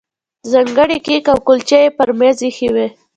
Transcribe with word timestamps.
ځانګړي 0.51 0.97
کیک 1.05 1.25
او 1.31 1.37
کولچې 1.47 1.77
یې 1.83 1.95
پر 1.97 2.09
مېز 2.19 2.37
ایښي 2.45 2.69
وو. 2.73 2.87